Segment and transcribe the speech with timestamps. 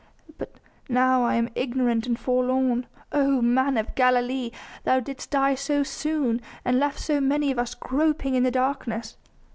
[0.39, 0.55] But
[0.89, 2.87] now I am ignorant and forlorn....
[3.11, 4.49] Oh, Man of Galilee!
[4.83, 6.41] Thou didst die so soon...
[6.65, 9.17] and left so many of us groping in the darkness....